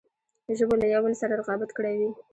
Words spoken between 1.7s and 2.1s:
کړی وي.